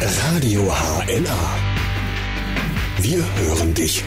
Radio 0.00 0.62
HNA. 0.62 1.38
Wir 2.98 3.24
hören 3.36 3.72
dich. 3.72 4.04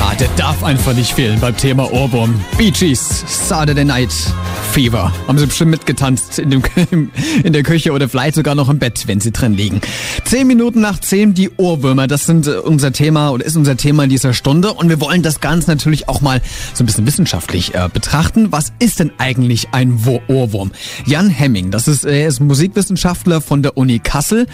Ah, 0.00 0.14
der 0.18 0.28
darf 0.36 0.62
einfach 0.62 0.92
nicht 0.92 1.14
fehlen 1.14 1.40
beim 1.40 1.56
Thema 1.56 1.90
Ohrwurm. 1.92 2.44
Bee 2.58 2.70
Gees, 2.70 3.24
Saturday 3.26 3.84
Night 3.84 4.12
Fever. 4.72 5.12
Haben 5.28 5.36
sie 5.36 5.44
bestimmt 5.44 5.72
mitgetanzt 5.72 6.38
in, 6.38 6.48
dem, 6.48 6.62
in 7.44 7.52
der 7.52 7.62
Küche 7.62 7.92
oder 7.92 8.08
vielleicht 8.08 8.36
sogar 8.36 8.54
noch 8.54 8.70
im 8.70 8.78
Bett, 8.78 9.06
wenn 9.06 9.20
sie 9.20 9.30
drin 9.30 9.52
liegen. 9.52 9.82
Zehn 10.24 10.46
Minuten 10.46 10.80
nach 10.80 10.98
zehn 10.98 11.34
die 11.34 11.50
Ohrwürmer. 11.58 12.06
Das 12.06 12.24
sind 12.24 12.46
äh, 12.46 12.52
unser 12.52 12.90
Thema 12.90 13.32
oder 13.32 13.44
ist 13.44 13.54
unser 13.54 13.76
Thema 13.76 14.04
in 14.04 14.08
dieser 14.08 14.32
Stunde. 14.32 14.72
Und 14.72 14.88
wir 14.88 14.98
wollen 15.02 15.22
das 15.22 15.42
Ganze 15.42 15.70
natürlich 15.70 16.08
auch 16.08 16.22
mal 16.22 16.40
so 16.72 16.82
ein 16.82 16.86
bisschen 16.86 17.06
wissenschaftlich 17.06 17.74
äh, 17.74 17.90
betrachten. 17.92 18.50
Was 18.50 18.72
ist 18.78 18.98
denn 18.98 19.12
eigentlich 19.18 19.68
ein 19.72 20.00
Ohrwurm? 20.28 20.72
Jan 21.04 21.28
Hemming, 21.28 21.70
das 21.70 21.86
ist, 21.86 22.06
er 22.06 22.26
ist 22.26 22.40
Musikwissenschaftler 22.40 23.42
von 23.42 23.62
der 23.62 23.76
Uni 23.76 23.98
Kassel. 23.98 24.46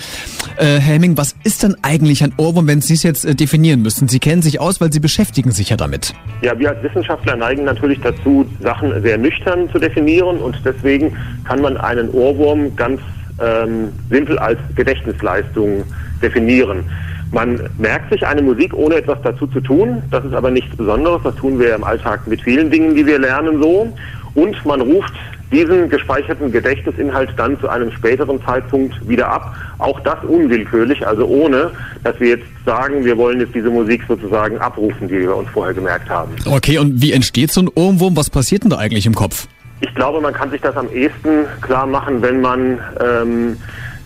Äh, 0.57 0.81
Hemming, 0.81 1.17
was 1.17 1.37
ist 1.45 1.63
denn 1.63 1.77
eigentlich 1.83 2.25
ein 2.25 2.33
Ohrwurm, 2.39 2.67
wenn 2.67 2.81
Sie 2.81 2.95
es 2.95 3.05
jetzt 3.05 3.25
äh, 3.25 3.37
definieren 3.37 3.83
müssen? 3.83 4.09
Sie 4.09 4.19
kennen 4.19 4.43
sich 4.43 4.59
aus, 4.59 4.81
weil 4.81 4.93
Sie 4.93 4.99
beschäftigen 4.99 5.53
sich 5.53 5.69
ja 5.69 5.77
damit. 5.77 6.13
Ja, 6.43 6.59
wir 6.59 6.71
als 6.71 6.83
Wissenschaftler 6.83 7.37
neigen 7.37 7.63
natürlich 7.63 8.01
dazu, 8.01 8.45
Sachen 8.61 9.01
sehr 9.03 9.17
nüchtern 9.17 9.71
zu 9.71 9.79
definieren 9.79 10.08
definieren 10.09 10.39
und 10.39 10.57
deswegen 10.65 11.17
kann 11.45 11.61
man 11.61 11.77
einen 11.77 12.11
Ohrwurm 12.11 12.75
ganz 12.77 13.01
ähm, 13.41 13.93
simpel 14.11 14.39
als 14.39 14.59
Gedächtnisleistung 14.75 15.85
definieren. 16.23 16.85
Man 17.31 17.61
merkt 17.77 18.11
sich 18.11 18.27
eine 18.27 18.41
Musik, 18.41 18.73
ohne 18.73 18.97
etwas 18.97 19.19
dazu 19.23 19.47
zu 19.47 19.61
tun. 19.61 20.03
Das 20.11 20.25
ist 20.25 20.33
aber 20.33 20.51
nichts 20.51 20.75
Besonderes. 20.77 21.21
Das 21.23 21.35
tun 21.37 21.59
wir 21.59 21.75
im 21.75 21.85
Alltag 21.85 22.27
mit 22.27 22.41
vielen 22.41 22.71
Dingen, 22.71 22.95
die 22.95 23.05
wir 23.05 23.19
lernen 23.19 23.61
so. 23.61 23.93
Und 24.35 24.65
man 24.65 24.81
ruft 24.81 25.13
diesen 25.53 25.89
gespeicherten 25.91 26.51
Gedächtnisinhalt 26.53 27.31
dann 27.37 27.59
zu 27.61 27.69
einem 27.69 27.91
späteren 27.93 28.43
Zeitpunkt 28.45 29.07
wieder 29.07 29.29
ab. 29.29 29.55
Auch 29.79 30.01
das 30.01 30.23
unwillkürlich, 30.25 31.07
also 31.07 31.27
ohne, 31.27 31.71
dass 32.03 32.19
wir 32.19 32.29
jetzt 32.31 32.47
sagen, 32.65 33.05
wir 33.05 33.17
wollen 33.17 33.41
jetzt 33.41 33.55
diese 33.55 33.71
Musik 33.71 34.03
sozusagen 34.09 34.59
abrufen, 34.59 35.09
die 35.09 35.21
wir 35.21 35.37
uns 35.37 35.49
vorher 35.51 35.75
gemerkt 35.75 36.09
haben. 36.09 36.33
Okay, 36.47 36.79
und 36.79 37.01
wie 37.03 37.13
entsteht 37.13 37.53
so 37.53 37.63
ein 37.63 37.69
Ohrwurm? 37.75 38.17
Was 38.17 38.31
passiert 38.31 38.65
denn 38.65 38.71
da 38.71 38.79
eigentlich 38.79 39.07
im 39.07 39.15
Kopf? 39.15 39.49
Ich 39.81 39.95
glaube, 39.95 40.21
man 40.21 40.35
kann 40.35 40.51
sich 40.51 40.61
das 40.61 40.77
am 40.77 40.91
ehesten 40.91 41.47
klar 41.61 41.87
machen, 41.87 42.21
wenn 42.23 42.41
man 42.41 42.81
ähm, 43.01 43.57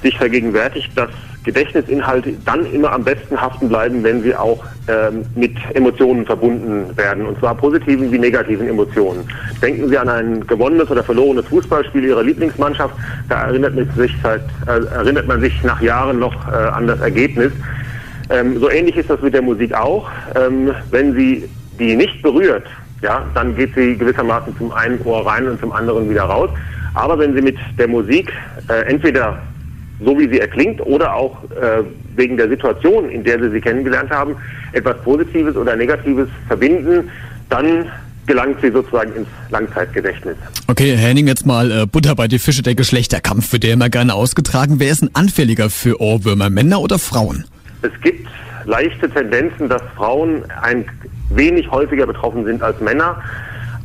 sich 0.02 0.16
vergegenwärtigt, 0.18 0.90
dass 0.96 1.10
Gedächtnisinhalte 1.44 2.34
dann 2.44 2.66
immer 2.66 2.92
am 2.92 3.02
besten 3.02 3.40
haften 3.40 3.68
bleiben, 3.68 4.04
wenn 4.04 4.22
sie 4.22 4.34
auch 4.34 4.64
ähm, 4.86 5.24
mit 5.34 5.56
Emotionen 5.74 6.24
verbunden 6.24 6.96
werden, 6.96 7.26
und 7.26 7.38
zwar 7.40 7.54
positiven 7.56 8.12
wie 8.12 8.18
negativen 8.18 8.68
Emotionen. 8.68 9.28
Denken 9.60 9.88
Sie 9.88 9.98
an 9.98 10.08
ein 10.08 10.46
gewonnenes 10.46 10.90
oder 10.90 11.02
verlorenes 11.02 11.46
Fußballspiel 11.46 12.04
Ihrer 12.04 12.22
Lieblingsmannschaft, 12.22 12.94
da 13.28 13.46
erinnert 13.46 13.74
man 13.74 13.90
sich, 13.96 14.14
halt, 14.22 14.42
äh, 14.66 14.84
erinnert 14.94 15.26
man 15.26 15.40
sich 15.40 15.62
nach 15.64 15.80
Jahren 15.80 16.20
noch 16.20 16.34
äh, 16.48 16.54
an 16.54 16.86
das 16.86 17.00
Ergebnis. 17.00 17.52
Ähm, 18.30 18.58
so 18.60 18.70
ähnlich 18.70 18.96
ist 18.96 19.10
das 19.10 19.20
mit 19.20 19.34
der 19.34 19.42
Musik 19.42 19.74
auch. 19.74 20.08
Ähm, 20.36 20.72
wenn 20.90 21.14
sie 21.14 21.48
die 21.78 21.96
nicht 21.96 22.22
berührt, 22.22 22.66
ja, 23.02 23.26
dann 23.34 23.54
geht 23.54 23.74
sie 23.74 23.96
gewissermaßen 23.96 24.56
zum 24.56 24.72
einen 24.72 25.00
Ohr 25.02 25.26
rein 25.26 25.46
und 25.48 25.60
zum 25.60 25.72
anderen 25.72 26.08
wieder 26.08 26.22
raus. 26.22 26.50
Aber 26.94 27.18
wenn 27.18 27.34
Sie 27.34 27.42
mit 27.42 27.56
der 27.78 27.88
Musik 27.88 28.32
äh, 28.68 28.86
entweder 28.88 29.38
so 30.04 30.18
wie 30.18 30.28
sie 30.28 30.40
erklingt 30.40 30.80
oder 30.80 31.14
auch 31.14 31.44
äh, 31.44 31.82
wegen 32.16 32.36
der 32.36 32.48
Situation, 32.48 33.08
in 33.08 33.24
der 33.24 33.40
Sie 33.40 33.50
sie 33.50 33.60
kennengelernt 33.60 34.10
haben, 34.10 34.36
etwas 34.72 35.00
Positives 35.02 35.56
oder 35.56 35.76
Negatives 35.76 36.28
verbinden, 36.48 37.08
dann 37.48 37.86
gelangt 38.26 38.56
sie 38.62 38.70
sozusagen 38.70 39.14
ins 39.14 39.28
Langzeitgedächtnis. 39.50 40.36
Okay, 40.68 40.96
Herr 40.96 41.08
Henning, 41.08 41.26
jetzt 41.26 41.44
mal 41.46 41.70
äh, 41.70 41.86
Butter 41.86 42.14
bei 42.14 42.28
die 42.28 42.38
Fische, 42.38 42.62
der 42.62 42.74
Geschlechterkampf 42.74 43.52
wird 43.52 43.64
ja 43.64 43.72
immer 43.72 43.90
gerne 43.90 44.14
ausgetragen. 44.14 44.76
Wer 44.78 44.90
ist 44.90 45.02
ein 45.02 45.10
anfälliger 45.14 45.70
für 45.70 46.00
Ohrwürmer, 46.00 46.48
Männer 46.50 46.80
oder 46.80 46.98
Frauen? 46.98 47.44
Es 47.82 47.90
gibt 48.02 48.28
leichte 48.64 49.10
Tendenzen, 49.10 49.68
dass 49.68 49.82
Frauen 49.96 50.44
ein 50.62 50.84
wenig 51.36 51.70
häufiger 51.70 52.06
betroffen 52.06 52.44
sind 52.44 52.62
als 52.62 52.80
Männer. 52.80 53.16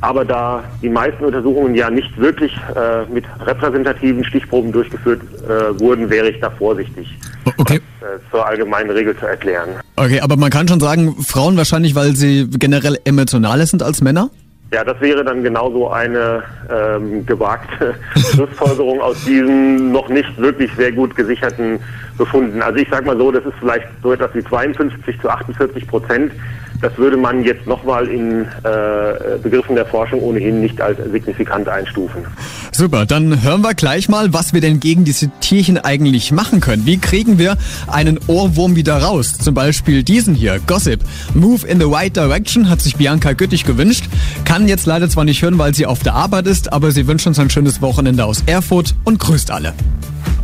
Aber 0.02 0.24
da 0.24 0.63
die 0.81 0.90
meisten 0.90 1.25
Untersuchungen 1.25 1.74
ja 1.74 1.90
nicht 1.90 2.16
wirklich 2.19 2.56
äh, 2.75 3.12
mit 3.12 3.25
repräsentativen 3.44 4.24
Stichproben 4.24 4.72
durchgeführt 4.72 5.22
äh, 5.44 5.80
wurden, 5.80 6.09
wäre 6.09 6.30
ich 6.30 6.40
da 6.40 6.52
vorsichtig, 6.52 7.18
okay. 7.58 7.81
das 8.00 8.09
äh, 8.09 8.19
zur 8.30 8.46
allgemeinen 8.46 8.91
Regel 8.91 9.18
zu 9.18 9.25
erklären. 9.25 9.69
Okay, 9.96 10.19
aber 10.19 10.38
man 10.38 10.52
kann 10.52 10.68
schon 10.68 10.80
sagen, 10.80 11.16
Frauen 11.24 11.58
wahrscheinlich, 11.58 11.96
weil 11.96 12.16
sie 12.16 12.47
generell 12.47 13.00
emotionaler 13.06 13.66
sind 13.66 13.81
als 13.81 14.02
Männer? 14.02 14.29
Ja, 14.72 14.84
das 14.84 15.00
wäre 15.00 15.24
dann 15.24 15.44
genauso 15.44 15.90
eine 15.90 16.44
ähm, 16.69 17.25
gewagte 17.25 17.96
Schlussfolgerung 18.34 19.00
aus 19.00 19.24
diesen 19.24 19.94
noch 19.94 20.09
nicht 20.09 20.38
wirklich 20.38 20.69
sehr 20.75 20.91
gut 20.91 21.16
gesicherten 21.16 21.79
Befunden. 22.18 22.62
Also 22.62 22.78
ich 22.78 22.90
sage 22.90 23.06
mal 23.06 23.18
so, 23.18 23.31
das 23.31 23.46
ist 23.46 23.53
vielleicht 23.59 23.88
so 24.03 24.12
etwas 24.12 24.35
wie 24.35 24.44
52 24.44 25.22
zu 25.22 25.29
48 25.29 25.88
Prozent 25.88 26.34
das 26.81 26.97
würde 26.97 27.17
man 27.17 27.43
jetzt 27.43 27.65
nochmal 27.65 28.07
in 28.07 28.41
äh, 28.41 29.38
Begriffen 29.41 29.75
der 29.75 29.85
Forschung 29.85 30.21
ohnehin 30.21 30.61
nicht 30.61 30.79
als 30.79 30.97
signifikant 31.11 31.67
einstufen. 31.67 32.25
Super, 32.71 33.05
dann 33.05 33.41
hören 33.41 33.61
wir 33.61 33.73
gleich 33.73 34.09
mal, 34.09 34.33
was 34.33 34.53
wir 34.53 34.61
denn 34.61 34.79
gegen 34.79 35.03
diese 35.03 35.29
Tierchen 35.39 35.77
eigentlich 35.77 36.31
machen 36.31 36.59
können. 36.59 36.85
Wie 36.85 36.97
kriegen 36.97 37.39
wir 37.39 37.57
einen 37.87 38.19
Ohrwurm 38.27 38.75
wieder 38.75 38.97
raus? 38.97 39.37
Zum 39.37 39.53
Beispiel 39.53 40.03
diesen 40.03 40.35
hier, 40.35 40.59
Gossip. 40.67 40.99
Move 41.33 41.66
in 41.66 41.79
the 41.79 41.87
right 41.87 42.16
direction 42.16 42.69
hat 42.69 42.81
sich 42.81 42.95
Bianca 42.95 43.33
Güttig 43.33 43.66
gewünscht. 43.66 44.05
Kann 44.45 44.67
jetzt 44.67 44.85
leider 44.85 45.09
zwar 45.09 45.23
nicht 45.23 45.41
hören, 45.41 45.57
weil 45.57 45.73
sie 45.73 45.85
auf 45.85 45.99
der 45.99 46.13
Arbeit 46.13 46.47
ist, 46.47 46.71
aber 46.71 46.91
sie 46.91 47.07
wünscht 47.07 47.27
uns 47.27 47.39
ein 47.39 47.49
schönes 47.49 47.81
Wochenende 47.81 48.25
aus 48.25 48.43
Erfurt 48.45 48.93
und 49.03 49.19
grüßt 49.19 49.51
alle. 49.51 49.73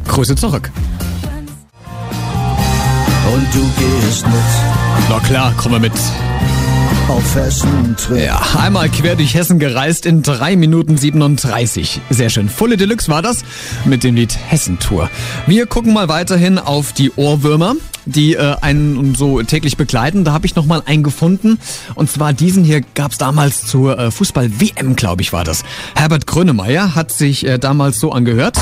Grüße 0.07 0.35
zurück. 0.35 0.71
Und 3.33 3.47
du 3.53 3.61
gehst 3.79 4.25
mit 4.27 4.82
na 5.09 5.19
klar, 5.19 5.53
kommen 5.57 5.75
wir 5.75 5.79
mit. 5.79 5.93
Auf 7.09 7.35
Hessen 7.35 7.95
Trip. 7.97 8.25
Ja, 8.25 8.41
einmal 8.57 8.87
quer 8.89 9.15
durch 9.15 9.33
Hessen 9.33 9.59
gereist 9.59 10.05
in 10.05 10.23
3 10.23 10.55
Minuten 10.55 10.97
37. 10.97 11.99
Sehr 12.09 12.29
schön. 12.29 12.47
Fulle 12.47 12.77
Deluxe 12.77 13.09
war 13.09 13.21
das 13.21 13.43
mit 13.83 14.03
dem 14.03 14.15
Lied 14.15 14.37
Hessen 14.47 14.79
Tour. 14.79 15.09
Wir 15.45 15.65
gucken 15.65 15.93
mal 15.93 16.07
weiterhin 16.07 16.57
auf 16.57 16.93
die 16.93 17.11
Ohrwürmer, 17.11 17.75
die 18.05 18.35
äh, 18.35 18.55
einen 18.61 19.15
so 19.15 19.41
täglich 19.43 19.75
begleiten. 19.75 20.23
Da 20.23 20.31
habe 20.31 20.45
ich 20.45 20.55
nochmal 20.55 20.81
einen 20.85 21.03
gefunden. 21.03 21.59
Und 21.95 22.09
zwar 22.09 22.31
diesen 22.31 22.63
hier 22.63 22.81
gab 22.95 23.11
es 23.11 23.17
damals 23.17 23.65
zur 23.67 23.99
äh, 23.99 24.09
Fußball-WM, 24.09 24.95
glaube 24.95 25.23
ich, 25.23 25.33
war 25.33 25.43
das. 25.43 25.63
Herbert 25.95 26.25
Grönemeyer 26.25 26.95
hat 26.95 27.11
sich 27.11 27.45
äh, 27.45 27.59
damals 27.59 27.99
so 27.99 28.13
angehört. 28.13 28.57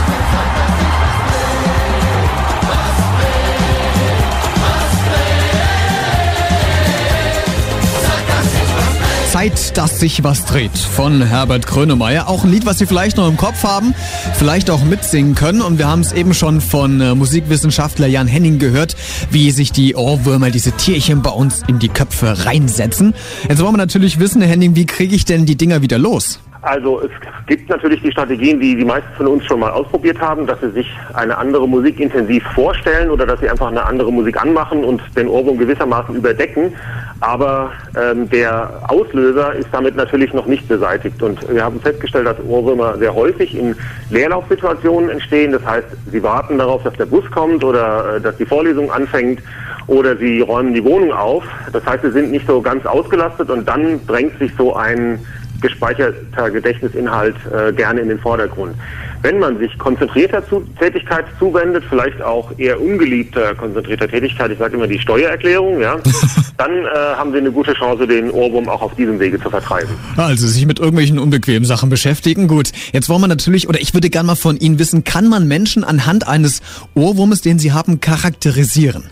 Zeit, 9.42 9.76
dass 9.76 10.00
sich 10.00 10.24
was 10.24 10.46
dreht 10.46 10.78
von 10.78 11.24
Herbert 11.24 11.66
Grönemeyer. 11.66 12.28
Auch 12.28 12.44
ein 12.44 12.52
Lied, 12.52 12.68
was 12.68 12.78
Sie 12.78 12.86
vielleicht 12.86 13.18
noch 13.18 13.28
im 13.28 13.38
Kopf 13.38 13.64
haben, 13.64 13.96
vielleicht 14.36 14.70
auch 14.70 14.84
mitsingen 14.84 15.34
können. 15.34 15.64
Und 15.64 15.80
wir 15.80 15.88
haben 15.88 16.02
es 16.02 16.12
eben 16.12 16.36
schon 16.36 16.62
von 16.62 17.02
äh, 17.02 17.16
Musikwissenschaftler 17.16 18.06
Jan 18.06 18.28
Henning 18.28 18.60
gehört, 18.60 18.96
wie 19.32 19.50
sich 19.50 19.72
die 19.72 19.96
Ohrwürmer, 19.96 20.52
diese 20.52 20.74
Tierchen 20.74 21.24
bei 21.24 21.32
uns 21.32 21.64
in 21.68 21.80
die 21.80 21.90
Köpfe 21.90 22.46
reinsetzen. 22.46 23.16
Jetzt 23.50 23.64
wollen 23.64 23.74
wir 23.74 23.78
natürlich 23.78 24.20
wissen, 24.20 24.44
Henning, 24.44 24.76
wie 24.76 24.86
kriege 24.86 25.16
ich 25.16 25.26
denn 25.26 25.48
die 25.48 25.56
Dinger 25.56 25.82
wieder 25.82 25.98
los? 25.98 26.38
Also 26.64 27.02
es 27.02 27.10
gibt 27.48 27.70
natürlich 27.70 28.04
die 28.04 28.12
Strategien, 28.12 28.60
die 28.60 28.76
die 28.76 28.86
meisten 28.86 29.12
von 29.18 29.28
uns 29.28 29.46
schon 29.46 29.62
mal 29.62 29.72
ausprobiert 29.72 30.20
haben, 30.20 30.46
dass 30.46 30.60
sie 30.62 30.70
sich 30.70 30.92
eine 31.14 31.36
andere 31.36 31.68
Musik 31.68 32.00
intensiv 32.00 32.44
vorstellen 32.54 33.10
oder 33.10 33.26
dass 33.26 33.40
sie 33.40 33.50
einfach 33.50 33.70
eine 33.70 33.84
andere 33.84 34.14
Musik 34.14 34.40
anmachen 34.40 34.84
und 34.84 35.02
den 35.16 35.28
Ohrwurm 35.28 35.58
gewissermaßen 35.58 36.16
überdecken. 36.16 36.74
Aber 37.20 37.72
ähm, 38.00 38.30
der 38.30 38.84
Auslöser 38.90 39.54
ist 39.56 39.70
damit 39.72 39.96
natürlich 39.96 40.34
noch 40.34 40.46
nicht 40.46 40.68
beseitigt. 40.68 41.24
Und 41.24 41.52
wir 41.52 41.64
haben 41.64 41.80
festgestellt, 41.80 42.28
dass 42.28 42.38
Ohrwürmer 42.48 42.96
sehr 43.00 43.16
häufig 43.16 43.58
in 43.58 43.76
Leerlaufsituationen 44.12 45.10
entstehen. 45.10 45.52
Das 45.54 45.66
heißt, 45.66 45.88
sie 46.12 46.22
warten 46.22 46.60
darauf, 46.60 46.84
dass 46.84 46.94
der 46.94 47.08
Bus 47.08 47.30
kommt 47.32 47.64
oder 47.64 48.18
äh, 48.18 48.22
dass 48.22 48.38
die 48.38 48.46
Vorlesung 48.46 48.92
anfängt 48.92 49.42
oder 49.88 50.16
sie 50.16 50.42
räumen 50.42 50.76
die 50.76 50.84
Wohnung 50.84 51.12
auf. 51.12 51.44
Das 51.74 51.84
heißt, 51.86 52.04
sie 52.04 52.12
sind 52.12 52.32
nicht 52.32 52.46
so 52.46 52.62
ganz 52.62 52.86
ausgelastet 52.86 53.50
und 53.50 53.68
dann 53.68 54.06
drängt 54.06 54.38
sich 54.38 54.52
so 54.58 54.76
ein 54.76 55.20
gespeicherter 55.62 56.50
Gedächtnisinhalt 56.50 57.36
äh, 57.54 57.72
gerne 57.74 58.02
in 58.02 58.10
den 58.10 58.20
Vordergrund. 58.20 58.76
Wenn 59.22 59.40
man 59.40 59.60
sich 59.60 59.78
konzentrierter 59.78 60.48
zu 60.48 60.62
Tätigkeit 60.80 61.26
zuwendet, 61.38 61.84
vielleicht 61.88 62.22
auch 62.22 62.52
eher 62.58 62.82
ungeliebter 62.82 63.54
konzentrierter 63.54 64.08
Tätigkeit, 64.08 64.52
ich 64.52 64.58
sage 64.58 64.76
immer 64.76 64.88
die 64.88 65.00
Steuererklärung, 65.00 65.80
ja, 65.80 65.98
dann 66.58 66.72
äh, 66.72 66.90
haben 67.16 67.32
Sie 67.32 67.38
eine 67.38 67.52
gute 67.52 67.74
Chance, 67.74 68.08
den 68.08 68.32
Ohrwurm 68.32 68.68
auch 68.68 68.82
auf 68.82 68.96
diesem 68.96 69.20
Wege 69.20 69.40
zu 69.40 69.50
vertreiben. 69.50 69.90
Also 70.18 70.48
sich 70.48 70.66
mit 70.66 70.80
irgendwelchen 70.80 71.20
unbequemen 71.20 71.66
Sachen 71.66 71.90
beschäftigen. 71.90 72.48
Gut, 72.48 72.72
jetzt 72.94 73.10
wollen 73.10 73.22
wir 73.22 73.28
natürlich, 73.28 73.70
oder 73.70 73.80
ich 73.80 73.94
würde 73.94 74.10
gerne 74.10 74.28
mal 74.28 74.36
von 74.36 74.58
Ihnen 74.58 74.80
wissen, 74.80 75.04
kann 75.04 75.30
man 75.30 75.48
Menschen 75.48 75.84
anhand 75.84 76.28
eines 76.28 76.62
Ohrwurmes, 76.96 77.42
den 77.42 77.60
sie 77.60 77.72
haben, 77.72 78.02
charakterisieren? 78.02 79.04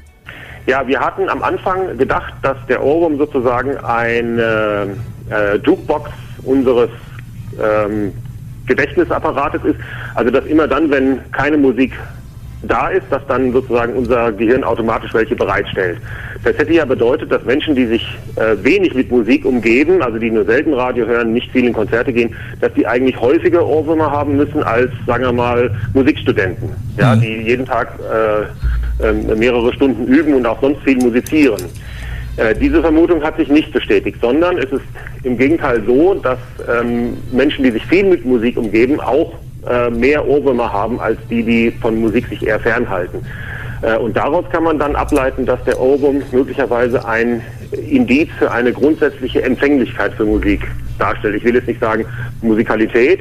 Ja, 0.65 0.87
wir 0.87 0.99
hatten 0.99 1.29
am 1.29 1.41
Anfang 1.41 1.97
gedacht, 1.97 2.33
dass 2.41 2.57
der 2.67 2.83
Ohrwurm 2.83 3.17
sozusagen 3.17 3.77
eine 3.77 4.95
äh, 5.31 5.57
Jukebox 5.57 6.11
unseres 6.43 6.89
ähm, 7.61 8.13
Gedächtnisapparates 8.67 9.63
ist. 9.63 9.79
Also 10.15 10.31
dass 10.31 10.45
immer 10.45 10.67
dann, 10.67 10.89
wenn 10.89 11.19
keine 11.31 11.57
Musik 11.57 11.93
da 12.63 12.89
ist, 12.89 13.05
dass 13.09 13.25
dann 13.27 13.53
sozusagen 13.53 13.93
unser 13.93 14.31
Gehirn 14.33 14.63
automatisch 14.63 15.13
welche 15.13 15.35
bereitstellt. 15.35 15.97
Das 16.43 16.57
hätte 16.57 16.73
ja 16.73 16.85
bedeutet, 16.85 17.31
dass 17.31 17.43
Menschen, 17.45 17.73
die 17.73 17.85
sich 17.85 18.17
äh, 18.35 18.55
wenig 18.63 18.93
mit 18.93 19.09
Musik 19.09 19.45
umgeben, 19.45 20.01
also 20.01 20.17
die 20.17 20.29
nur 20.29 20.45
selten 20.45 20.73
Radio 20.73 21.05
hören, 21.05 21.33
nicht 21.33 21.51
viel 21.51 21.65
in 21.65 21.73
Konzerte 21.73 22.11
gehen, 22.11 22.35
dass 22.59 22.73
die 22.73 22.85
eigentlich 22.85 23.19
häufiger 23.19 23.65
Ohrwürmer 23.65 24.11
haben 24.11 24.35
müssen 24.35 24.61
als, 24.63 24.91
sagen 25.07 25.23
wir 25.23 25.33
mal, 25.33 25.71
Musikstudenten, 25.93 26.69
ja, 26.97 27.15
mhm. 27.15 27.21
die 27.21 27.41
jeden 27.43 27.65
Tag 27.65 27.97
äh, 27.99 29.07
äh, 29.07 29.35
mehrere 29.35 29.73
Stunden 29.73 30.05
üben 30.07 30.33
und 30.33 30.45
auch 30.45 30.59
sonst 30.61 30.81
viel 30.83 30.97
musizieren. 30.97 31.61
Äh, 32.35 32.55
diese 32.55 32.81
Vermutung 32.81 33.23
hat 33.23 33.37
sich 33.37 33.49
nicht 33.49 33.71
bestätigt, 33.71 34.17
sondern 34.21 34.57
es 34.57 34.71
ist 34.71 34.83
im 35.23 35.37
Gegenteil 35.37 35.83
so, 35.85 36.13
dass 36.15 36.39
ähm, 36.67 37.17
Menschen, 37.31 37.63
die 37.63 37.71
sich 37.71 37.85
viel 37.85 38.05
mit 38.05 38.25
Musik 38.25 38.57
umgeben, 38.57 38.99
auch 38.99 39.33
äh, 39.67 39.89
mehr 39.89 40.25
Ohrwürmer 40.27 40.71
haben 40.71 40.99
als 40.99 41.17
die, 41.29 41.43
die 41.43 41.71
von 41.71 41.99
Musik 41.99 42.27
sich 42.27 42.45
eher 42.45 42.59
fernhalten. 42.59 43.25
Äh, 43.81 43.97
und 43.97 44.15
daraus 44.15 44.45
kann 44.49 44.63
man 44.63 44.79
dann 44.79 44.95
ableiten, 44.95 45.45
dass 45.45 45.63
der 45.65 45.79
Ohrwurm 45.79 46.21
möglicherweise 46.31 47.05
ein 47.05 47.41
Indiz 47.71 48.29
für 48.37 48.51
eine 48.51 48.71
grundsätzliche 48.71 49.41
Empfänglichkeit 49.43 50.13
für 50.13 50.25
Musik 50.25 50.61
darstellt. 50.97 51.35
Ich 51.35 51.43
will 51.43 51.55
jetzt 51.55 51.67
nicht 51.67 51.79
sagen 51.79 52.05
Musikalität, 52.41 53.19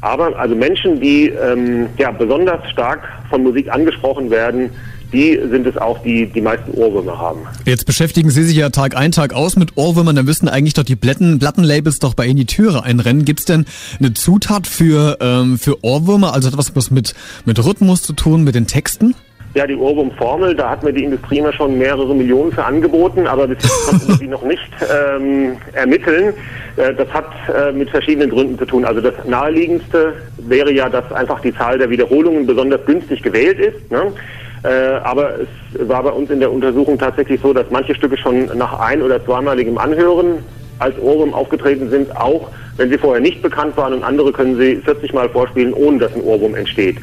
aber 0.00 0.38
also 0.38 0.54
Menschen, 0.54 1.00
die 1.00 1.28
ähm, 1.28 1.88
ja, 1.98 2.10
besonders 2.10 2.68
stark 2.70 3.00
von 3.28 3.42
Musik 3.42 3.72
angesprochen 3.72 4.30
werden, 4.30 4.70
die 5.12 5.38
sind 5.50 5.66
es 5.66 5.76
auch, 5.76 6.02
die 6.02 6.26
die 6.26 6.40
meisten 6.40 6.70
Ohrwürmer 6.72 7.18
haben. 7.18 7.40
Jetzt 7.64 7.86
beschäftigen 7.86 8.30
Sie 8.30 8.44
sich 8.44 8.56
ja 8.56 8.70
Tag 8.70 8.96
ein, 8.96 9.12
Tag 9.12 9.32
aus 9.32 9.56
mit 9.56 9.76
Ohrwürmern, 9.76 10.16
dann 10.16 10.24
müssten 10.24 10.48
eigentlich 10.48 10.74
doch 10.74 10.84
die 10.84 10.96
Platten, 10.96 11.38
Plattenlabels 11.38 11.98
doch 11.98 12.14
bei 12.14 12.26
Ihnen 12.26 12.36
die 12.36 12.46
Türe 12.46 12.84
einrennen. 12.84 13.24
Gibt 13.24 13.40
es 13.40 13.46
denn 13.46 13.66
eine 13.98 14.14
Zutat 14.14 14.66
für, 14.66 15.18
ähm, 15.20 15.58
für 15.58 15.84
Ohrwürmer, 15.84 16.34
also 16.34 16.48
etwas 16.48 16.74
was 16.76 16.90
mit, 16.90 17.14
mit 17.44 17.64
Rhythmus 17.64 18.02
zu 18.02 18.12
tun, 18.12 18.44
mit 18.44 18.54
den 18.54 18.66
Texten? 18.66 19.14
Ja, 19.54 19.66
die 19.66 19.74
Ohrwurmformel, 19.74 20.54
da 20.54 20.70
hat 20.70 20.84
mir 20.84 20.92
die 20.92 21.02
Industrie 21.02 21.38
immer 21.38 21.52
schon 21.52 21.76
mehrere 21.76 22.14
Millionen 22.14 22.52
für 22.52 22.64
angeboten, 22.64 23.26
aber 23.26 23.48
bis 23.48 23.58
jetzt 23.64 23.88
konnten 23.88 24.08
wir 24.08 24.16
die 24.16 24.28
noch 24.28 24.44
nicht 24.44 24.70
ähm, 24.88 25.56
ermitteln. 25.72 26.34
Äh, 26.76 26.94
das 26.94 27.08
hat 27.08 27.26
äh, 27.52 27.72
mit 27.72 27.90
verschiedenen 27.90 28.30
Gründen 28.30 28.56
zu 28.56 28.64
tun. 28.64 28.84
Also 28.84 29.00
das 29.00 29.14
naheliegendste 29.26 30.14
wäre 30.38 30.72
ja, 30.72 30.88
dass 30.88 31.10
einfach 31.10 31.40
die 31.40 31.52
Zahl 31.52 31.78
der 31.78 31.90
Wiederholungen 31.90 32.46
besonders 32.46 32.86
günstig 32.86 33.24
gewählt 33.24 33.58
ist. 33.58 33.90
Ne? 33.90 34.12
Äh, 34.62 34.68
aber 35.04 35.34
es 35.40 35.88
war 35.88 36.02
bei 36.02 36.10
uns 36.10 36.30
in 36.30 36.40
der 36.40 36.52
Untersuchung 36.52 36.98
tatsächlich 36.98 37.40
so, 37.40 37.52
dass 37.52 37.70
manche 37.70 37.94
Stücke 37.94 38.16
schon 38.16 38.46
nach 38.56 38.78
ein- 38.78 39.02
oder 39.02 39.24
zweimaligem 39.24 39.78
Anhören 39.78 40.44
als 40.78 40.98
Ohrwurm 40.98 41.32
aufgetreten 41.32 41.88
sind, 41.90 42.14
auch 42.16 42.50
wenn 42.76 42.90
sie 42.90 42.98
vorher 42.98 43.20
nicht 43.20 43.42
bekannt 43.42 43.76
waren 43.76 43.94
und 43.94 44.02
andere 44.02 44.32
können 44.32 44.58
sie 44.58 44.76
40 44.76 45.12
Mal 45.12 45.28
vorspielen, 45.28 45.72
ohne 45.72 45.98
dass 45.98 46.14
ein 46.14 46.22
Ohrwurm 46.22 46.54
entsteht. 46.54 46.96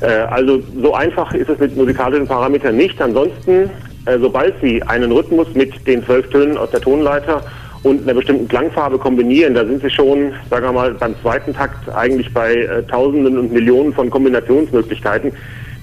Äh, 0.00 0.06
also 0.06 0.60
so 0.80 0.94
einfach 0.94 1.32
ist 1.34 1.48
es 1.48 1.58
mit 1.58 1.76
musikalischen 1.76 2.26
Parametern 2.26 2.76
nicht. 2.76 3.00
Ansonsten, 3.00 3.70
äh, 4.06 4.18
sobald 4.20 4.54
Sie 4.60 4.82
einen 4.82 5.10
Rhythmus 5.10 5.48
mit 5.54 5.86
den 5.86 6.04
zwölf 6.04 6.28
Tönen 6.30 6.56
aus 6.56 6.70
der 6.70 6.80
Tonleiter 6.80 7.42
und 7.82 8.02
einer 8.02 8.14
bestimmten 8.14 8.46
Klangfarbe 8.46 8.98
kombinieren, 8.98 9.54
da 9.54 9.64
sind 9.64 9.82
Sie 9.82 9.90
schon, 9.90 10.32
sagen 10.50 10.66
wir 10.66 10.72
mal, 10.72 10.94
beim 10.94 11.14
zweiten 11.20 11.52
Takt 11.52 11.88
eigentlich 11.94 12.32
bei 12.32 12.84
Tausenden 12.88 13.38
und 13.38 13.52
Millionen 13.52 13.92
von 13.92 14.08
Kombinationsmöglichkeiten. 14.08 15.32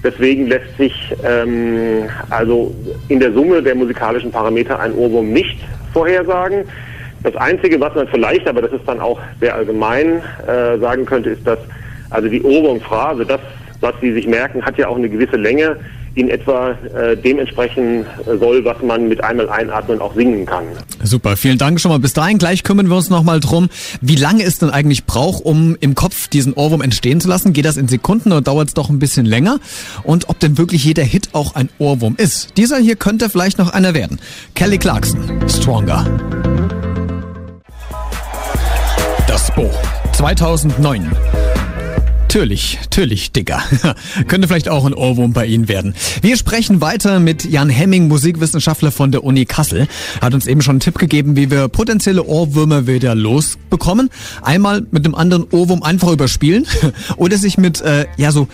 Deswegen 0.02 0.46
lässt 0.46 0.76
sich 0.78 1.14
ähm, 1.24 2.08
also 2.30 2.74
in 3.08 3.20
der 3.20 3.32
Summe 3.32 3.62
der 3.62 3.74
musikalischen 3.74 4.30
Parameter 4.30 4.78
ein 4.80 4.94
Ohrwurm 4.94 5.30
nicht 5.32 5.58
vorhersagen. 5.92 6.64
Das 7.22 7.36
Einzige, 7.36 7.78
was 7.80 7.94
man 7.94 8.08
vielleicht, 8.08 8.48
aber 8.48 8.62
das 8.62 8.72
ist 8.72 8.86
dann 8.86 8.98
auch 8.98 9.20
sehr 9.40 9.54
allgemein 9.54 10.22
äh, 10.46 10.78
sagen 10.78 11.04
könnte, 11.04 11.30
ist, 11.30 11.46
dass 11.46 11.58
also 12.08 12.28
die 12.28 12.42
Ohrwurmphrase, 12.42 13.26
das, 13.26 13.40
was 13.80 13.94
Sie 14.00 14.12
sich 14.12 14.26
merken, 14.26 14.64
hat 14.64 14.78
ja 14.78 14.88
auch 14.88 14.96
eine 14.96 15.08
gewisse 15.08 15.36
Länge 15.36 15.76
in 16.14 16.28
etwa 16.28 16.70
äh, 16.70 17.16
dementsprechend 17.16 18.06
soll, 18.38 18.64
was 18.64 18.82
man 18.82 19.08
mit 19.08 19.22
einmal 19.22 19.48
einatmen 19.48 20.00
auch 20.00 20.14
singen 20.14 20.44
kann. 20.46 20.64
Super, 21.02 21.36
vielen 21.36 21.58
Dank 21.58 21.80
schon 21.80 21.90
mal. 21.90 21.98
Bis 21.98 22.12
dahin 22.12 22.38
gleich 22.38 22.62
kümmern 22.62 22.88
wir 22.88 22.96
uns 22.96 23.10
nochmal 23.10 23.40
drum, 23.40 23.68
wie 24.00 24.16
lange 24.16 24.42
es 24.42 24.58
denn 24.58 24.70
eigentlich 24.70 25.04
braucht, 25.04 25.44
um 25.44 25.76
im 25.80 25.94
Kopf 25.94 26.28
diesen 26.28 26.52
Ohrwurm 26.54 26.82
entstehen 26.82 27.20
zu 27.20 27.28
lassen. 27.28 27.52
Geht 27.52 27.64
das 27.64 27.76
in 27.76 27.88
Sekunden 27.88 28.32
oder 28.32 28.42
dauert 28.42 28.68
es 28.68 28.74
doch 28.74 28.90
ein 28.90 28.98
bisschen 28.98 29.26
länger? 29.26 29.60
Und 30.02 30.28
ob 30.28 30.38
denn 30.40 30.58
wirklich 30.58 30.84
jeder 30.84 31.04
Hit 31.04 31.30
auch 31.32 31.54
ein 31.54 31.68
Ohrwurm 31.78 32.16
ist. 32.16 32.56
Dieser 32.56 32.78
hier 32.78 32.96
könnte 32.96 33.28
vielleicht 33.28 33.58
noch 33.58 33.72
einer 33.72 33.94
werden. 33.94 34.20
Kelly 34.54 34.78
Clarkson, 34.78 35.20
Stronger. 35.48 36.06
Das 39.26 39.50
Bo 39.54 39.70
2009. 40.12 41.10
Natürlich, 42.32 42.78
natürlich, 42.80 43.32
Digger. 43.32 43.60
Könnte 44.28 44.46
vielleicht 44.46 44.68
auch 44.68 44.84
ein 44.84 44.94
Ohrwurm 44.94 45.32
bei 45.32 45.46
Ihnen 45.46 45.66
werden. 45.66 45.96
Wir 46.22 46.36
sprechen 46.36 46.80
weiter 46.80 47.18
mit 47.18 47.44
Jan 47.44 47.68
Hemming, 47.68 48.06
Musikwissenschaftler 48.06 48.92
von 48.92 49.10
der 49.10 49.24
Uni 49.24 49.46
Kassel. 49.46 49.88
Hat 50.20 50.32
uns 50.32 50.46
eben 50.46 50.62
schon 50.62 50.74
einen 50.74 50.80
Tipp 50.80 50.96
gegeben, 50.96 51.34
wie 51.34 51.50
wir 51.50 51.66
potenzielle 51.66 52.24
Ohrwürmer 52.24 52.86
wieder 52.86 53.16
losbekommen. 53.16 54.10
Einmal 54.42 54.86
mit 54.92 55.04
einem 55.04 55.16
anderen 55.16 55.42
Ohrwurm 55.50 55.82
einfach 55.82 56.12
überspielen 56.12 56.68
oder 57.16 57.36
sich 57.36 57.58
mit, 57.58 57.80
äh, 57.80 58.06
ja, 58.16 58.30
so 58.30 58.46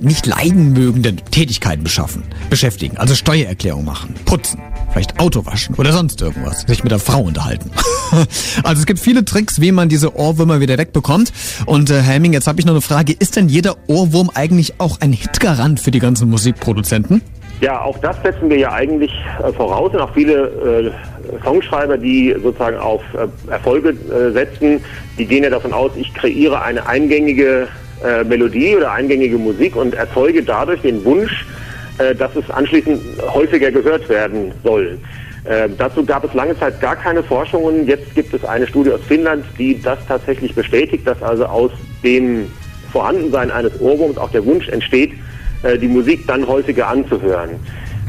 nicht 0.00 0.24
leiden 0.24 0.72
mögenden 0.72 1.20
Tätigkeiten 1.30 1.84
beschaffen, 1.84 2.22
beschäftigen. 2.48 2.96
Also 2.96 3.14
Steuererklärung 3.14 3.84
machen, 3.84 4.14
putzen, 4.24 4.60
vielleicht 4.92 5.20
Auto 5.20 5.46
waschen 5.46 5.74
oder 5.76 5.92
sonst 5.92 6.20
irgendwas. 6.20 6.62
Sich 6.62 6.82
mit 6.82 6.92
der 6.92 6.98
Frau 6.98 7.20
unterhalten. 7.20 7.70
also 8.64 8.80
es 8.80 8.86
gibt 8.86 9.00
viele 9.00 9.24
Tricks, 9.24 9.60
wie 9.60 9.72
man 9.72 9.88
diese 9.88 10.16
Ohrwürmer 10.16 10.60
wieder 10.60 10.78
wegbekommt. 10.78 11.32
Und 11.66 11.90
äh, 11.90 12.00
Helming, 12.00 12.32
jetzt 12.32 12.46
habe 12.46 12.60
ich 12.60 12.66
noch 12.66 12.72
eine 12.72 12.80
Frage. 12.80 13.12
Ist 13.12 13.36
denn 13.36 13.48
jeder 13.48 13.76
Ohrwurm 13.86 14.30
eigentlich 14.34 14.74
auch 14.78 15.00
ein 15.00 15.12
Hitgarant 15.12 15.80
für 15.80 15.90
die 15.90 16.00
ganzen 16.00 16.28
Musikproduzenten? 16.28 17.22
Ja, 17.60 17.82
auch 17.82 17.98
das 17.98 18.16
setzen 18.22 18.48
wir 18.48 18.56
ja 18.56 18.72
eigentlich 18.72 19.12
äh, 19.42 19.52
voraus 19.52 19.92
und 19.92 20.00
auch 20.00 20.14
viele 20.14 20.92
äh, 20.94 21.42
Songschreiber, 21.44 21.98
die 21.98 22.34
sozusagen 22.42 22.78
auf 22.78 23.02
äh, 23.14 23.50
Erfolge 23.50 23.90
äh, 23.90 24.32
setzen, 24.32 24.82
die 25.18 25.26
gehen 25.26 25.44
ja 25.44 25.50
davon 25.50 25.74
aus, 25.74 25.90
ich 25.96 26.12
kreiere 26.14 26.62
eine 26.62 26.86
eingängige 26.86 27.68
äh, 28.02 28.24
Melodie 28.24 28.76
oder 28.76 28.92
eingängige 28.92 29.36
Musik 29.36 29.76
und 29.76 29.94
erzeuge 29.94 30.42
dadurch 30.42 30.80
den 30.80 31.04
Wunsch, 31.04 31.44
äh, 32.00 32.14
dass 32.14 32.34
es 32.34 32.48
anschließend 32.50 33.00
häufiger 33.32 33.70
gehört 33.70 34.08
werden 34.08 34.52
soll. 34.64 34.98
Äh, 35.44 35.68
dazu 35.76 36.04
gab 36.04 36.24
es 36.24 36.34
lange 36.34 36.58
Zeit 36.58 36.80
gar 36.80 36.96
keine 36.96 37.22
Forschungen. 37.22 37.86
Jetzt 37.86 38.14
gibt 38.14 38.32
es 38.34 38.44
eine 38.44 38.66
Studie 38.66 38.92
aus 38.92 39.00
Finnland, 39.06 39.44
die 39.58 39.80
das 39.80 39.98
tatsächlich 40.06 40.54
bestätigt, 40.54 41.06
dass 41.06 41.22
also 41.22 41.46
aus 41.46 41.70
dem 42.02 42.46
Vorhandensein 42.92 43.50
eines 43.50 43.80
Ohrwurms 43.80 44.18
auch 44.18 44.30
der 44.30 44.44
Wunsch 44.44 44.68
entsteht, 44.68 45.12
äh, 45.62 45.78
die 45.78 45.88
Musik 45.88 46.26
dann 46.26 46.46
häufiger 46.46 46.88
anzuhören. 46.88 47.50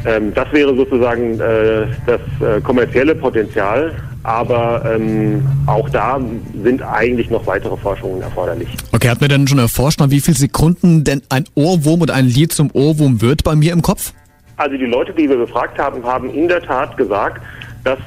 Ähm, 0.06 0.34
das 0.34 0.52
wäre 0.52 0.76
sozusagen 0.76 1.40
äh, 1.40 1.88
das 2.06 2.22
äh, 2.42 2.62
kommerzielle 2.62 3.16
Potenzial. 3.16 3.94
Aber 4.24 4.84
ähm, 4.86 5.48
auch 5.66 5.90
da 5.90 6.20
sind 6.64 6.84
eigentlich 6.84 7.30
noch 7.30 7.48
weitere 7.48 7.76
Forschungen 7.76 8.22
erforderlich. 8.22 8.70
Okay, 8.92 9.10
hat 9.10 9.22
mir 9.22 9.28
denn 9.28 9.48
schon 9.48 9.58
erforscht, 9.58 10.00
nach 10.00 10.12
wie 10.12 10.20
viele 10.20 10.38
Sekunden 10.38 11.04
denn 11.04 11.22
ein 11.30 11.46
Ohrwurm 11.56 12.02
oder 12.02 12.14
ein 12.14 12.28
Lied 12.28 12.54
zum 12.54 12.70
Ohrwurm 12.74 13.22
wird 13.22 13.44
bei 13.44 13.56
mir 13.56 13.74
im 13.74 13.82
Kopf? 13.82 14.14
Also 14.58 14.78
die 14.78 14.86
Leute, 14.86 15.12
die 15.14 15.28
wir 15.28 15.38
befragt 15.38 15.80
haben, 15.80 16.04
haben 16.04 16.30
in 16.30 16.48
der 16.48 16.62
Tat 16.62 16.96
gesagt, 16.98 17.42
dass 17.84 17.98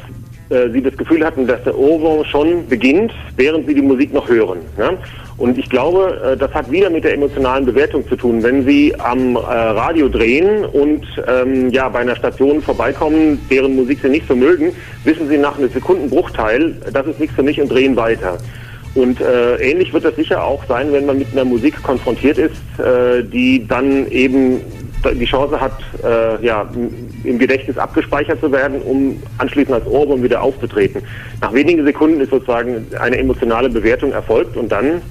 äh, 0.55 0.71
sie 0.71 0.83
das 0.83 0.97
Gefühl 0.97 1.25
hatten, 1.25 1.47
dass 1.47 1.63
der 1.65 1.77
Ohrwurm 1.77 2.25
schon 2.25 2.67
beginnt, 2.69 3.13
während 3.37 3.67
sie 3.67 3.75
die 3.75 3.83
Musik 3.83 4.13
noch 4.13 4.29
hören. 4.29 4.61
Ne? 4.79 4.97
Und 5.37 5.59
ich 5.59 5.69
glaube, 5.69 6.21
äh, 6.25 6.37
das 6.37 6.55
hat 6.55 6.71
wieder 6.71 6.91
mit 6.91 7.05
der 7.05 7.15
emotionalen 7.15 7.65
Bewertung 7.65 8.07
zu 8.09 8.15
tun. 8.15 8.43
Wenn 8.43 8.65
Sie 8.65 8.95
am 8.99 9.35
äh, 9.35 9.39
Radio 9.39 10.09
drehen 10.09 10.65
und 10.65 11.05
ähm, 11.27 11.71
ja 11.71 11.89
bei 11.89 12.01
einer 12.01 12.15
Station 12.15 12.63
vorbeikommen, 12.63 13.41
deren 13.51 13.75
Musik 13.75 13.99
Sie 14.03 14.09
nicht 14.09 14.29
so 14.29 14.37
mögen, 14.37 14.73
wissen 15.03 15.29
Sie 15.29 15.39
nach 15.39 15.59
einem 15.59 15.71
Sekundenbruchteil, 15.71 16.77
das 16.93 17.07
ist 17.07 17.19
nichts 17.19 17.35
für 17.35 17.43
mich 17.43 17.61
und 17.61 17.71
drehen 17.71 17.97
weiter. 17.97 18.39
Und 18.95 19.21
äh, 19.21 19.57
ähnlich 19.57 19.93
wird 19.93 20.05
das 20.05 20.15
sicher 20.15 20.45
auch 20.45 20.65
sein, 20.67 20.93
wenn 20.93 21.07
man 21.07 21.19
mit 21.19 21.33
einer 21.33 21.45
Musik 21.45 21.83
konfrontiert 21.83 22.39
ist, 22.39 22.53
äh, 22.79 23.25
die 23.25 23.67
dann 23.67 24.09
eben 24.11 24.61
die 25.13 25.25
Chance 25.25 25.61
hat, 25.61 25.79
äh, 26.03 26.45
ja, 26.45 26.69
im 27.25 27.39
Gedächtnis 27.39 27.79
abgespeichert 27.79 28.41
zu 28.41 28.51
werden, 28.51 28.81
um 28.83 29.23
anschließend 29.39 29.75
als 29.75 29.87
Ohrwurm 29.87 30.23
wieder 30.23 30.43
aufzutreten. 30.43 31.03
Nach 31.41 31.53
wenigen 31.53 31.85
Sekunden 31.85 32.21
ist 32.21 32.31
sozusagen 32.31 32.87
eine 32.99 33.19
emotionale 33.19 33.69
Bewertung 33.69 34.13
erfolgt 34.13 34.57
und 34.57 34.71
dann 34.71 35.03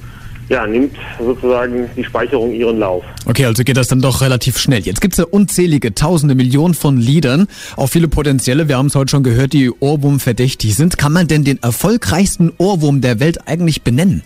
ja, 0.50 0.68
nimmt 0.68 0.96
sozusagen 1.20 1.90
die 1.96 2.04
Speicherung 2.04 2.54
ihren 2.54 2.80
Lauf. 2.80 3.04
Okay, 3.26 3.46
also 3.46 3.64
geht 3.64 3.78
das 3.78 3.88
dann 3.88 4.02
doch 4.02 4.22
relativ 4.22 4.58
schnell. 4.58 4.82
Jetzt 4.82 5.02
gibt 5.02 5.14
es 5.14 5.20
ja 5.20 5.26
unzählige, 5.26 5.94
tausende, 5.94 6.36
Millionen 6.36 6.74
von 6.74 6.98
Liedern, 6.98 7.48
auch 7.78 7.88
viele 7.88 8.08
potenzielle, 8.08 8.68
wir 8.68 8.78
haben 8.78 8.88
es 8.88 8.96
heute 8.96 9.12
schon 9.12 9.24
gehört, 9.24 9.54
die 9.54 9.72
Ohrwurm 9.72 10.20
verdächtig 10.20 10.76
sind. 10.76 10.98
Kann 10.98 11.14
man 11.14 11.28
denn 11.28 11.44
den 11.44 11.62
erfolgreichsten 11.62 12.52
Ohrwurm 12.58 13.02
der 13.02 13.20
Welt 13.20 13.48
eigentlich 13.48 13.84
benennen? 13.84 14.24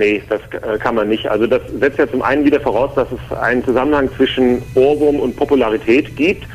Nee, 0.00 0.22
das 0.30 0.40
äh, 0.62 0.78
kann 0.78 0.94
man 0.94 1.10
nicht. 1.10 1.28
Also 1.28 1.46
das 1.46 1.60
setzt 1.78 1.98
ja 1.98 2.10
zum 2.10 2.22
einen 2.22 2.42
wieder 2.42 2.58
voraus, 2.58 2.90
dass 2.94 3.08
es 3.12 3.36
einen 3.36 3.62
Zusammenhang 3.62 4.08
zwischen 4.16 4.62
Ohrwurm 4.74 5.16
und 5.16 5.36
Popularität 5.36 6.16
gibt. 6.16 6.46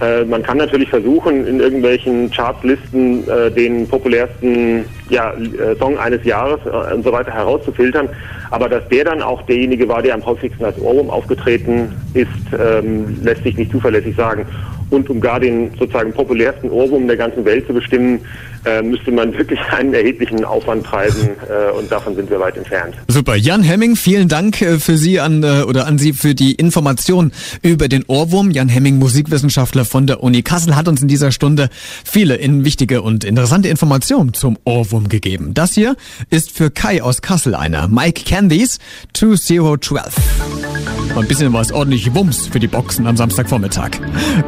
Äh, 0.00 0.24
man 0.24 0.42
kann 0.42 0.56
natürlich 0.56 0.88
versuchen, 0.88 1.46
in 1.46 1.60
irgendwelchen 1.60 2.30
Chartslisten 2.30 3.28
äh, 3.28 3.50
den 3.50 3.86
populärsten 3.86 4.86
ja, 5.10 5.34
äh, 5.34 5.76
Song 5.78 5.98
eines 5.98 6.24
Jahres 6.24 6.60
äh, 6.64 6.94
und 6.94 7.04
so 7.04 7.12
weiter 7.12 7.30
herauszufiltern. 7.30 8.08
Aber 8.50 8.70
dass 8.70 8.88
der 8.88 9.04
dann 9.04 9.20
auch 9.20 9.42
derjenige 9.42 9.86
war, 9.86 10.00
der 10.00 10.14
am 10.14 10.24
häufigsten 10.24 10.64
als 10.64 10.80
Ohrwurm 10.80 11.10
aufgetreten 11.10 11.92
ist, 12.14 12.28
ähm, 12.58 13.18
lässt 13.22 13.42
sich 13.42 13.58
nicht 13.58 13.70
zuverlässig 13.70 14.16
sagen. 14.16 14.46
Und 14.90 15.08
um 15.10 15.20
gar 15.20 15.40
den 15.40 15.70
sozusagen 15.78 16.12
populärsten 16.12 16.70
Ohrwurm 16.70 17.06
der 17.06 17.16
ganzen 17.16 17.44
Welt 17.44 17.66
zu 17.66 17.74
bestimmen, 17.74 18.20
äh, 18.64 18.82
müsste 18.82 19.10
man 19.10 19.36
wirklich 19.36 19.60
einen 19.70 19.94
erheblichen 19.94 20.44
Aufwand 20.44 20.86
treiben 20.86 21.30
äh, 21.48 21.70
und 21.72 21.90
davon 21.90 22.14
sind 22.14 22.30
wir 22.30 22.40
weit 22.40 22.56
entfernt. 22.56 22.94
Super. 23.08 23.36
Jan 23.36 23.62
Hemming, 23.62 23.96
vielen 23.96 24.28
Dank 24.28 24.60
äh, 24.62 24.78
für 24.78 24.96
Sie 24.96 25.20
an 25.20 25.42
äh, 25.42 25.62
oder 25.66 25.86
an 25.86 25.98
Sie 25.98 26.12
für 26.12 26.34
die 26.34 26.52
Information 26.52 27.32
über 27.62 27.88
den 27.88 28.04
Ohrwurm. 28.06 28.50
Jan 28.50 28.68
Hemming, 28.68 28.98
Musikwissenschaftler 28.98 29.84
von 29.84 30.06
der 30.06 30.22
Uni 30.22 30.42
Kassel, 30.42 30.76
hat 30.76 30.88
uns 30.88 31.02
in 31.02 31.08
dieser 31.08 31.32
Stunde 31.32 31.68
viele 32.04 32.36
in 32.36 32.64
wichtige 32.64 33.02
und 33.02 33.24
interessante 33.24 33.68
Informationen 33.68 34.32
zum 34.32 34.58
Ohrwurm 34.64 35.08
gegeben. 35.08 35.52
Das 35.54 35.74
hier 35.74 35.96
ist 36.30 36.50
für 36.50 36.70
Kai 36.70 37.02
aus 37.02 37.22
Kassel 37.22 37.54
einer. 37.54 37.88
Mike 37.88 38.22
Candies 38.24 38.78
2012. 39.12 41.03
Ein 41.16 41.28
bisschen 41.28 41.52
was 41.52 41.70
ordentlich 41.70 42.14
Wumms 42.14 42.48
für 42.48 42.58
die 42.58 42.66
Boxen 42.66 43.06
am 43.06 43.16
Samstagvormittag. 43.16 43.90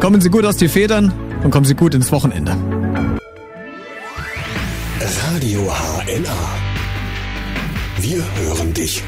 Kommen 0.00 0.20
Sie 0.20 0.30
gut 0.30 0.44
aus 0.44 0.56
die 0.56 0.68
Federn 0.68 1.12
und 1.44 1.50
kommen 1.50 1.64
Sie 1.64 1.74
gut 1.74 1.94
ins 1.94 2.10
Wochenende. 2.10 2.56
Radio 5.32 5.60
HNA. 5.60 6.36
Wir 7.98 8.22
hören 8.36 8.74
dich. 8.74 9.02